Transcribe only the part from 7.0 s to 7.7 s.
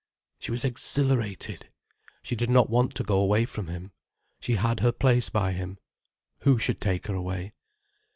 her away?